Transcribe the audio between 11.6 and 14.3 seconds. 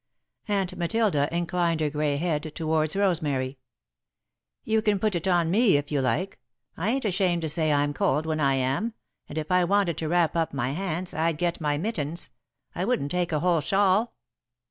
my mittens I wouldn't take a whole shawl."